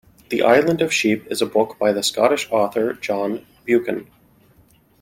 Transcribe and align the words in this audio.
The 0.29 0.41
Island 0.41 0.81
of 0.81 0.91
Sheep 0.91 1.31
is 1.31 1.43
a 1.43 1.45
book 1.45 1.77
by 1.77 1.91
the 1.93 2.01
Scottish 2.01 2.51
author 2.51 2.93
John 2.95 3.45
Buchan 3.65 4.07